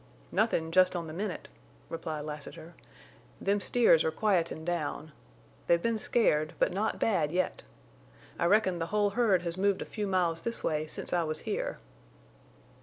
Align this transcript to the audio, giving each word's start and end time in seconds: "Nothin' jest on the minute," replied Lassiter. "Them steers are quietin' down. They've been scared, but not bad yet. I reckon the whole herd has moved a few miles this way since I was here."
"Nothin' 0.31 0.71
jest 0.71 0.95
on 0.95 1.05
the 1.05 1.13
minute," 1.13 1.47
replied 1.87 2.25
Lassiter. 2.25 2.73
"Them 3.39 3.61
steers 3.61 4.03
are 4.03 4.09
quietin' 4.09 4.65
down. 4.65 5.11
They've 5.67 5.79
been 5.79 5.99
scared, 5.99 6.53
but 6.57 6.73
not 6.73 6.97
bad 6.97 7.31
yet. 7.31 7.61
I 8.39 8.45
reckon 8.45 8.79
the 8.79 8.87
whole 8.87 9.11
herd 9.11 9.43
has 9.43 9.59
moved 9.59 9.79
a 9.83 9.85
few 9.85 10.07
miles 10.07 10.41
this 10.41 10.63
way 10.63 10.87
since 10.87 11.13
I 11.13 11.21
was 11.21 11.41
here." 11.41 11.77